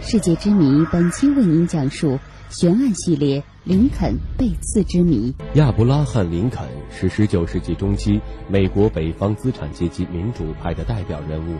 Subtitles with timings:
[0.00, 5.34] 世界之谜本期为您讲述悬案系列《林肯被刺之谜》。
[5.58, 11.56] 亚伯拉罕·林肯是19世纪中期美国北方资产阶级民主派的代表人物，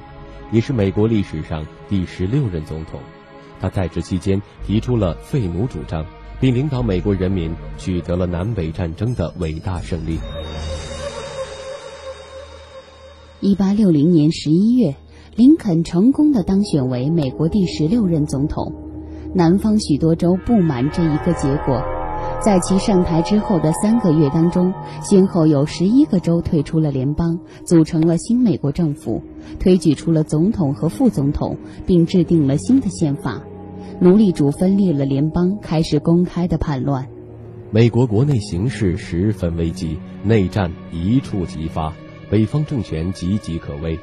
[0.51, 3.01] 也是美国历史上第十六任总统。
[3.61, 6.07] 他在职期间提出了废奴主张，
[6.41, 10.19] 并领导美国人民取得了南北战争的伟大胜利。
[13.43, 14.95] 1860年11月。
[15.37, 18.73] 林肯成功的当选为美国第十六任总统，
[19.35, 21.83] 南方许多州不满这一个结果，
[22.41, 24.73] 在其上台之后的三个月当中，
[25.03, 29.23] 先后有十一个州退出了联邦，组成了新美国政府，
[29.61, 33.41] 推举出了总统和副总统，并制定了新的宪法。
[34.01, 37.09] 奴隶主分裂了联邦，开始公开的叛乱。
[37.71, 41.93] 美国国内形势十分危机，内战一触即发，
[42.31, 43.99] 北方政权岌岌可危。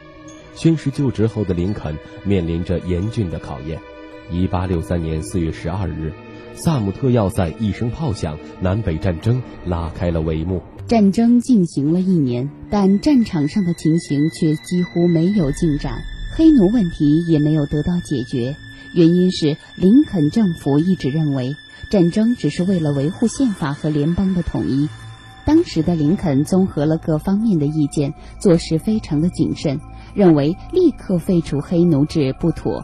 [0.56, 3.80] 宣誓就职后的林肯面临着严峻的考验。
[4.32, 6.12] 一八六三年四月十二日，
[6.56, 10.62] 萨姆特要塞一声炮响，南北战争拉开了帷幕。
[10.88, 16.02] 战争进行了一年，但战场上的情形却几乎没有进展，
[16.36, 18.56] 黑奴问题也没有得到解决。
[18.94, 21.56] 原因是林肯政府一直认为
[21.92, 24.88] 战争只是为了维护宪法和联邦的统一。
[25.44, 29.80] 当时的林肯综合了各方面的意见，做事非常的谨慎。
[30.16, 32.84] 认为立刻废除黑奴制不妥，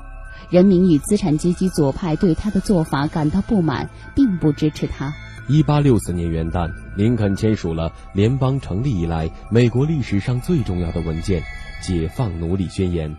[0.49, 5.13] 人民与资产阶级左派对他的做法感到不满，并不支持他。
[5.47, 11.41] 一八六四年元旦，林肯签署了联邦成立以来美国历史上最重要的文件
[11.81, 13.09] 《解放奴隶宣言》，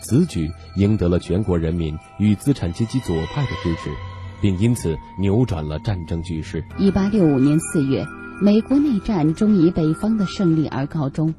[0.00, 3.90] 此举赢得了全国人民与资产阶级左派的支持，
[4.40, 6.64] 并因此扭转了战争局势。
[6.78, 8.06] 一八六五年四月，
[8.40, 11.34] 美国内战终以北方的胜利而告终。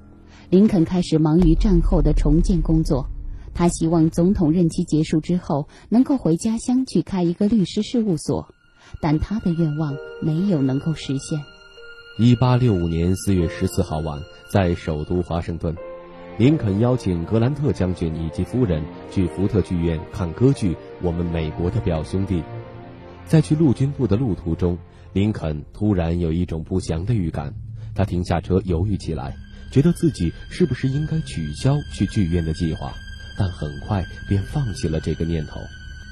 [0.49, 3.05] 林肯开始忙于战后的重建工作，
[3.53, 8.47] 他希望总统任期结束之后能够回家乡去开一个律师事务所，
[9.01, 11.37] 但他的愿望没有能够实现。
[12.17, 15.75] 一八六五年四月十四号晚，在首都华盛顿，
[16.37, 22.35] 林肯邀请格兰特将军以及夫人去福特剧院看歌剧《我们美国的表兄弟》。
[23.25, 24.77] 在去陆军部的路途中，
[25.11, 27.53] 林肯突然有一种不祥的预感，
[27.93, 29.35] 他停下车犹豫起来。
[29.69, 32.93] 觉得自己是不是应该取消去剧院的计划，
[33.37, 35.61] 但很快便放弃了这个念头。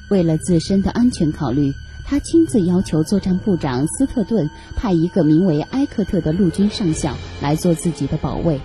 [0.10, 1.74] 为了自身的安全考虑，
[2.06, 8.60] 他亲自要求作战部长斯特顿派一个名为埃克特的陆军上校来做自己的保卫。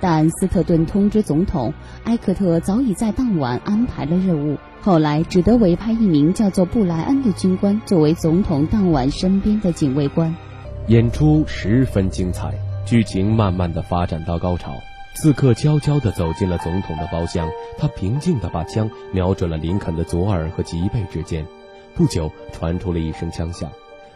[0.00, 1.74] 但斯特顿通知总统，
[2.04, 10.32] 埃克特早已在当晚安排了任务，后来只得委派一名叫做布莱恩的军官作为总统当晚身边的警卫官。
[10.86, 12.54] 演出十分精彩。
[12.88, 14.72] 剧情慢慢的发展到高潮，
[15.14, 21.44] 刺客悄悄地走进了总统的包厢，他平静地把枪瞄准了林肯的左耳和脊背之间。
[21.94, 23.70] 不久，传出了一声枪响，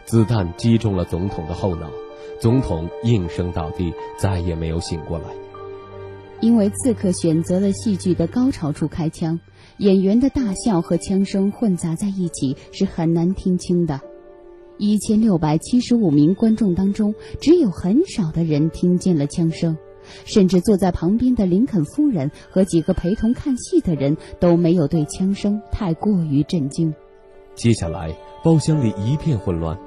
[0.05, 1.87] 子弹击中了总统的后脑，
[2.41, 5.25] 总统应声倒地，再也没有醒过来。
[6.41, 9.39] 因为刺客选择了戏剧的高潮处开枪，
[9.77, 14.01] 演员的大笑和枪声混杂在一起，是很难听清的。
[14.85, 19.77] 一千六百七十五名观众当中，只有很少的人听见了枪声，
[20.25, 26.93] 甚至坐在旁边的林肯夫人和几个陪同看戏的人都没有对枪声太过于震惊。
[27.55, 28.13] 接下来，
[28.43, 29.79] 包厢里一片混乱，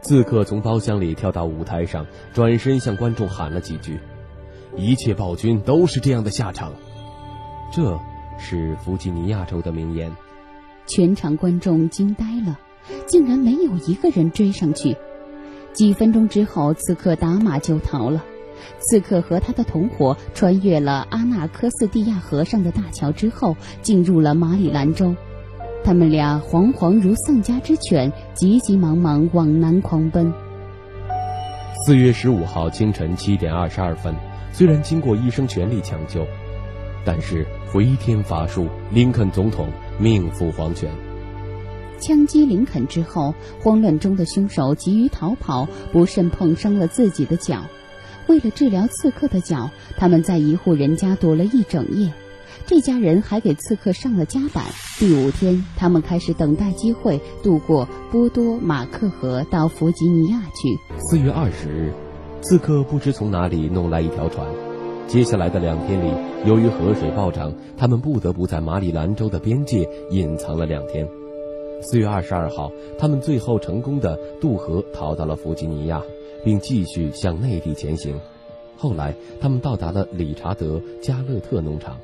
[0.00, 4.00] 刺客从包厢里跳到舞台上，转身向观众喊了几句
[4.78, 6.72] ：“一切暴君都是这样的下场。”
[7.70, 8.00] 这
[8.38, 10.10] 是弗吉尼亚州的名言。
[10.86, 12.58] 全场观众惊呆了。
[13.06, 14.96] 竟然没有一个人追上去。
[15.72, 18.24] 几分钟之后，刺客打马就逃了。
[18.80, 25.14] 刺客和他的同伙穿越了阿纳科斯蒂亚河上的大桥之后，进入了马里兰州。
[25.84, 30.32] 他们俩惶惶如丧家之犬，急急忙忙往南狂奔。
[31.86, 34.12] 四月十五号清晨七点二十二分，
[34.52, 36.26] 虽然经过医生全力抢救，
[37.04, 39.68] 但是回天乏术，林肯总统
[39.98, 40.90] 命赴黄泉。
[41.98, 47.62] 枪击林肯之后，慌乱中的凶手急于逃跑，不慎碰伤了自己的脚。
[48.26, 52.12] 为了治疗刺客的脚，他们在一户人家躲了一整夜。
[52.66, 54.64] 这家人还给刺客上了夹板。
[54.98, 60.98] 第五天，他们开始等待机会渡过波多马克河到弗吉尼亚去。
[60.98, 61.92] 四月二十日，
[62.42, 64.46] 刺客不知从哪里弄来一条船。
[65.06, 66.12] 接下来的两天里，
[66.44, 71.08] 由于河水暴涨，他们不得不在马里兰州的边界隐藏了两天。
[71.80, 76.02] 四月二十二号，他们最后成功的渡河逃到了弗吉尼亚，
[76.44, 78.18] 并继续向内地前行。
[78.76, 81.96] 后来，他们到达了理查德·加勒特农场。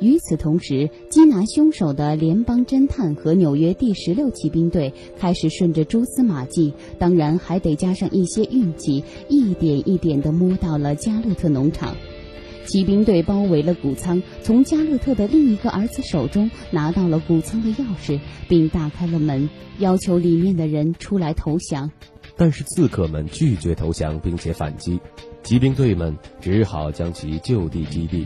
[0.00, 11.96] 与此同时，缉拿凶手的联邦侦探和纽约第十六骑兵队开始顺着蛛丝马迹，当然还得加上一些运气，一点一点地摸到了加勒特农场。
[12.64, 19.48] 骑兵队包围了谷仓，从加勒特的另一个儿子手中拿到了谷仓的钥匙，并打开了门，
[19.78, 21.90] 要求里面的人出来投降。
[22.36, 25.00] 但是刺客们拒绝投降，并且反击，
[25.42, 28.24] 骑兵队们只好将其就地击毙。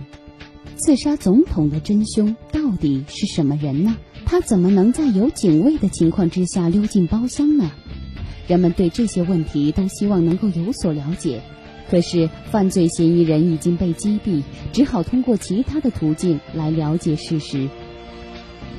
[0.77, 3.97] 刺杀总统的真凶到底是什么人呢？
[4.27, 7.71] 他怎么能在有警卫的情况之下溜进包厢呢？
[8.47, 11.41] 人们对这些问题都希望能够有所了解。
[11.88, 14.43] 可是，犯罪嫌疑人已经被击毙，
[14.73, 17.69] 只好通过其他的途径来了解事实。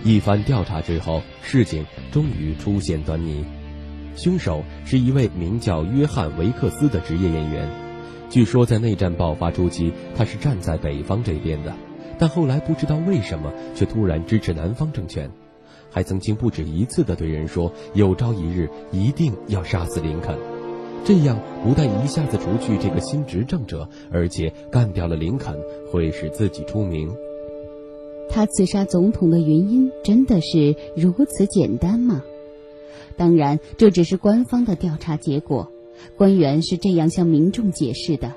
[0.03, 3.45] 一番调查之后，事情终于出现端倪。
[4.15, 7.69] 凶手是一位名叫约翰·维克斯的职业演员。
[8.29, 11.73] 据说在内战爆发初期，他是站在北方这边的，
[12.19, 15.29] 但后来不知道为什么却突然支持南方政权，
[15.89, 20.37] 还曾经不止一次地对人说：“有朝一日一定要杀死林肯。”
[21.05, 25.55] 这样不但一下子除去这个新执政者，而且干掉了林肯，
[25.91, 27.09] 会使自己出名。
[28.29, 32.21] 他刺杀总统的原因真的是如此简单吗？
[33.15, 35.71] 当然，这只是官方的调查结果，
[36.17, 38.33] 官员是这样向民众解释的。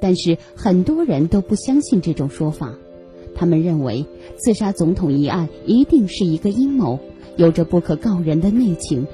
[0.00, 2.74] 但是很多人都不相信这种说法，
[3.34, 4.06] 他们认为
[4.38, 6.98] 刺杀总统一案一定是一个阴谋，
[7.36, 9.06] 有着不可告人的内情。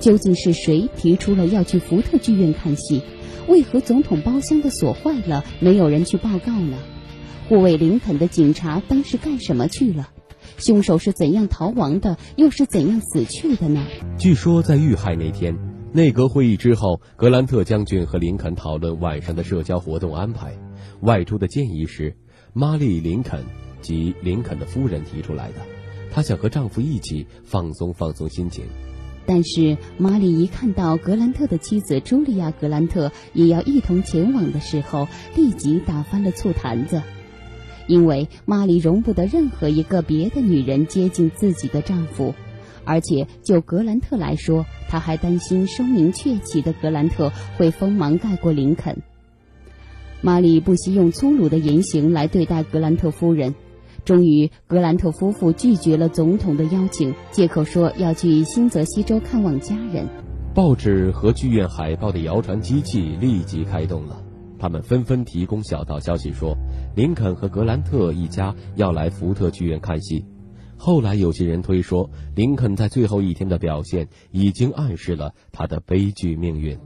[0.00, 3.02] 究竟是谁提出了要去福特剧院看戏？
[3.46, 6.78] 为何总统包厢的锁坏了，没有人去报告呢？
[7.48, 10.08] 护卫林肯的警察当时干什么去了？
[10.56, 12.16] 凶手是怎样逃亡的？
[12.36, 13.84] 又是怎样死去的呢？
[14.16, 15.54] 据说在遇害那天，
[15.92, 20.56] 内阁会议之后，格兰特将军和林肯讨论晚上的社交活动安排。
[21.00, 22.16] 外出的建议是
[22.54, 23.44] 玛丽·林肯
[23.82, 25.56] 及林肯的夫人提出来的，
[26.10, 28.64] 她想和丈夫一起放松放松心情。
[29.26, 37.02] 但是玛丽一看到格兰特的妻子茱莉亚·格兰特也要一同前往的时候，立即打翻了醋坛子，
[37.86, 42.34] 因为玛丽容不得任何一个别的女人接近自己的丈夫，
[42.84, 49.02] 而且就格兰特来说，他还担心声名鹊起的格兰特会锋芒盖过林肯。
[50.20, 53.54] 玛丽不惜用粗鲁的言行来对待格兰特夫人。
[54.04, 60.06] 终于，格兰特夫妇拒绝了总统的邀请，借口说要去新泽西州看望家人。
[60.54, 64.22] 报纸和剧院海报的谣传机器立即开动了，
[64.58, 66.54] 他们纷纷提供小道消息，说
[66.94, 70.24] 林肯和格兰特一家要来福特剧院看戏。
[70.76, 76.78] 后来，有些人推说，林肯在最后一天的表现已经暗示了他的悲剧命运。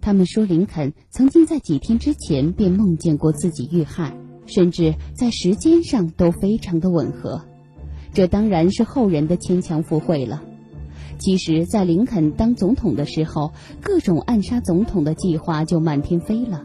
[0.00, 4.16] 他们说，林肯曾经在几天之前便梦见过自己遇害。
[4.52, 7.40] 甚至在时间上都非常的吻合，
[8.12, 10.42] 这当然是后人的牵强附会了。
[11.18, 13.52] 其实，在林肯当总统的时候，
[13.82, 16.64] 各种暗杀总统的计划就满天飞了。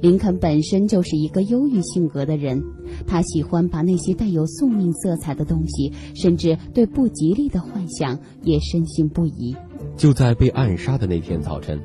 [0.00, 2.62] 林肯本身就是一个忧郁性格的人，
[3.06, 9.54] 他喜欢把那些带有宿命色彩的东西，甚至对不吉利的幻想也深信不疑。
[9.96, 11.78] 就在被暗杀的那天早晨，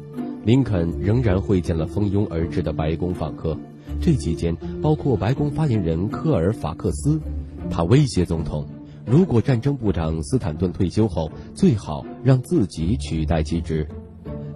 [0.45, 3.57] 林肯仍然会见了蜂拥而至的白宫访客。
[4.01, 7.21] 这期间，包括白宫发言人科尔法克斯，
[7.69, 8.65] 他威胁总统，
[9.05, 13.87] 如果战争部长斯坦顿退休后，最好让自己取代其职。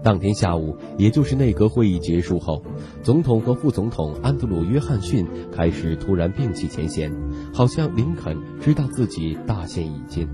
[0.04, 2.64] 当天下午，也就是内阁会议结束后，
[3.04, 7.12] 总统和副总统安德鲁·约翰逊开始突然摒弃前嫌，
[7.54, 10.28] 好像林肯知道自己大限已尽。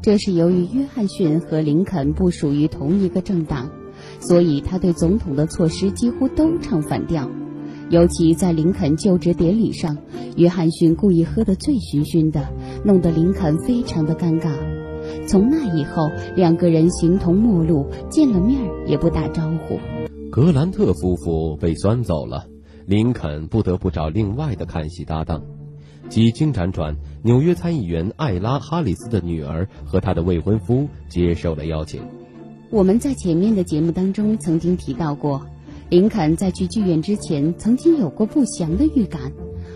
[0.00, 3.68] 这是由于约翰逊和林肯不属于同一个政党，
[4.20, 7.28] 所以他对总统的措施几乎都唱反调。
[7.90, 9.96] 尤其在林肯就职典礼上，
[10.36, 12.46] 约翰逊故意喝得醉醺醺的，
[12.84, 14.52] 弄得林肯非常的尴尬。
[15.26, 19.78] 从那以后，两个人形同陌路，见了面也不打招呼。
[20.30, 22.46] 格兰特夫妇被酸走了，
[22.86, 25.42] 林肯不得不找另外的看戏搭档。
[26.10, 32.02] 几经辗转，纽约参议员艾拉·哈里斯的女儿和她的未婚夫接受了邀请。
[32.70, 35.40] 我们在前面的节目当中曾经提到过。
[35.90, 39.32] 林肯在去剧院之前，曾经有过不祥的预感，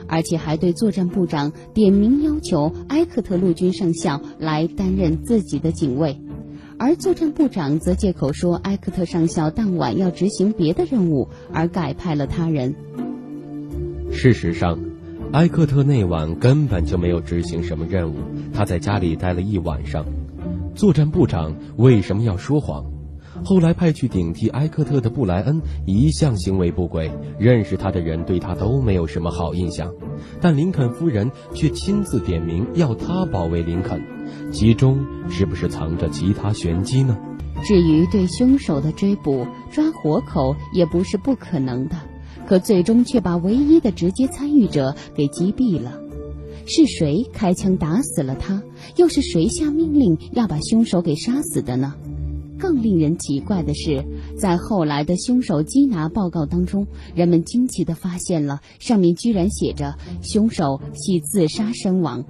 [0.06, 6.20] 而且还对作战部长点名要求埃克特陆军上校来担任自己的警卫，
[6.76, 12.74] 而作战部长则借口说埃克特上校当晚要执行别的任务，而改派了他人。
[14.10, 14.78] 事实上，
[15.32, 18.16] 埃克特那晚根本就没有执行什么任务，
[18.52, 20.04] 他在家里待了一晚上。
[20.74, 22.91] 作战部长为什么要说谎？
[23.44, 29.92] 后来派去顶替埃克特的布莱恩一向行为不轨，认识他的人对他都没有什么好印象，
[30.40, 34.00] 但林肯夫人却亲自点名要他保卫林肯，
[34.52, 37.18] 其中是不是藏着其他玄机呢？
[37.64, 41.96] 至于对凶手的追捕、抓活口也不是不可能的，
[42.46, 46.00] 可最终却把唯一的直接参与者给击毙了。
[46.66, 48.62] 是谁开枪打死了他？
[48.96, 51.94] 又是谁下命令要把凶手给杀死的呢？
[52.62, 54.04] 更令人奇怪的是，
[54.38, 62.24] 在后来的凶手缉拿报告当中，人们惊奇地发现了上面居然写着“凶手系自杀身亡”。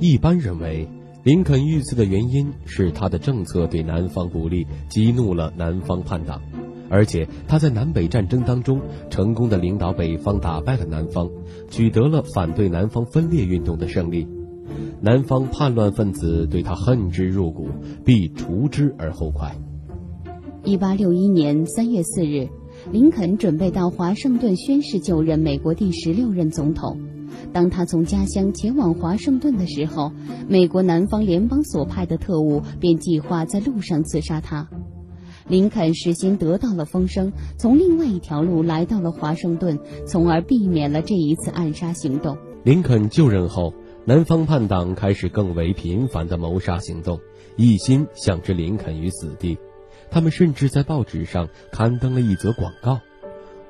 [0.00, 0.88] 一般认为，
[1.22, 6.40] 林肯遇刺的原因是他的政策对南方不利，激怒了南方叛党。
[6.88, 11.30] 而且他在南北战争当中成功的领导北方，打败了南方，
[11.68, 14.26] 取得了反对南方分裂运动的胜利。
[15.04, 17.68] 南方叛乱分子对他恨之入骨，
[18.04, 19.52] 必除之而后快。
[20.62, 22.48] 一八六一年三月四日，
[22.92, 27.00] 林肯准备到华盛顿宣誓就任美国第十六任总统。
[27.52, 30.12] 当他从家乡前往华盛顿的时候，
[30.48, 34.68] 美国南方联邦所派的特务便计划在路上刺杀他。
[35.48, 42.38] 林肯事先得到了风声，从另外一条路来到了华盛顿，从而避免了这一次暗杀行动。
[42.62, 47.20] 林肯就任后，南方叛党开始更为频繁的谋杀行动，
[47.54, 49.56] 一心想置林肯于死地。
[50.10, 53.00] 他们甚至在报纸上刊登了一则广告。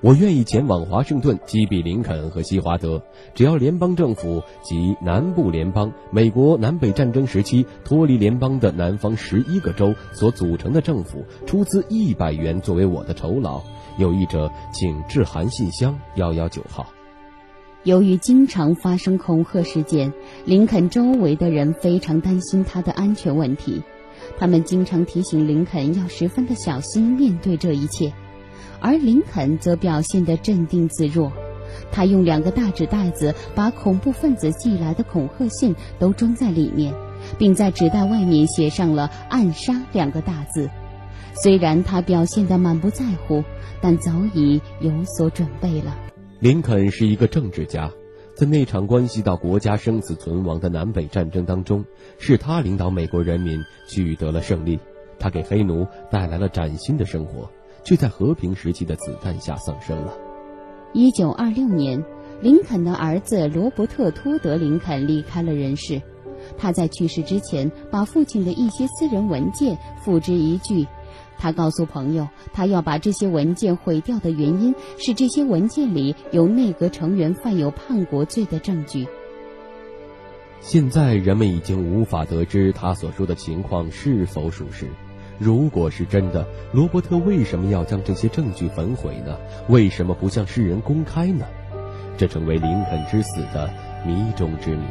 [0.01, 3.03] 我愿意前往华盛顿击毙林肯和西华德，
[3.35, 13.63] 只要联邦政府及南部联邦、美国南北战争时期脱离联邦的南方十一个州所组成的政府出资一百元作为我的酬劳。
[13.99, 16.87] 有意者请致函信箱幺幺九号。
[17.85, 20.13] 由于经常发生恐吓事件，
[20.45, 23.83] 林肯周围的人非常担心他的安全问题，
[24.39, 28.13] 他们经常提醒林肯要十分的小心面对这一切。
[28.81, 31.33] 而林肯则表现得镇定自若，
[31.91, 36.95] 他用两个大纸袋子把恐怖分子寄来的恐吓信都装在里面，
[37.37, 40.71] 并在纸袋外面写上了“暗杀”两个大字。
[41.35, 43.43] 虽然他表现得满不在乎，
[43.81, 46.12] 但早已有所准备了。
[46.43, 47.89] 林肯是一个政治家，
[48.35, 51.85] 在那场关系到国家生死存亡的南北战争当中，
[52.19, 54.77] 是他领导美国人民取得了胜利，
[55.21, 57.49] 他给黑奴带来了崭新的生活。
[57.85, 60.15] 却在和平时期的子弹下丧生了。
[60.93, 62.05] 一九二六年，
[62.41, 66.03] 林肯的儿子罗伯特·托德·林肯离开了人世。
[66.57, 70.87] 他在去世之前，把父亲的一些私人文件付之一炬。
[71.43, 79.09] 他告诉朋友，他要把这些文件毁掉的原因是这些文件里有内阁成员犯有叛国罪的证据。
[80.61, 84.87] 现在人们已经无法得知他所说的情况是否属实。
[85.41, 89.37] 如果是真的，罗伯特为什么要将这些证据焚毁呢？
[89.69, 91.45] 为什么不向世人公开呢？
[92.17, 93.69] 这成为林肯之死的
[94.07, 94.85] 谜中之谜。